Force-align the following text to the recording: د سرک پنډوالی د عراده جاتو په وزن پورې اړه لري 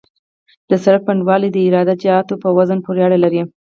د 0.69 0.71
سرک 0.83 1.01
پنډوالی 1.07 1.49
د 1.51 1.57
عراده 1.67 1.95
جاتو 2.03 2.33
په 2.43 2.49
وزن 2.57 2.79
پورې 2.85 2.99
اړه 3.05 3.17
لري 3.23 3.41